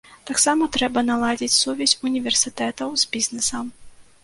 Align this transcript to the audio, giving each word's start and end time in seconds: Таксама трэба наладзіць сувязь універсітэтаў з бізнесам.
Таксама 0.27 0.67
трэба 0.77 1.03
наладзіць 1.09 1.51
сувязь 1.59 1.95
універсітэтаў 2.11 2.99
з 3.05 3.09
бізнесам. 3.15 3.73